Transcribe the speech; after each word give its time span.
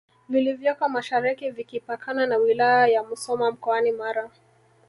vilivyoko 0.29 0.89
mashariki 0.89 1.51
vikipakana 1.51 2.25
na 2.27 2.37
wilaya 2.37 2.87
ya 2.87 3.03
Musoma 3.03 3.51
mkoani 3.51 3.91
Mara 3.91 4.31